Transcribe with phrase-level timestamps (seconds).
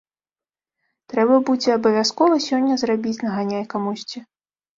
[1.13, 4.25] Трэба будзе абавязкова сёння зрабіць наганяй камусьці.